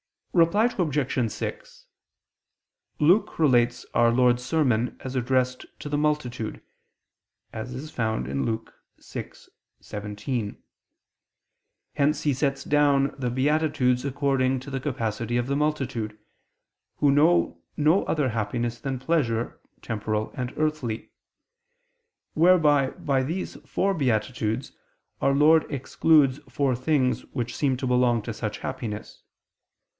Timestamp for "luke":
2.99-3.37, 7.53-8.73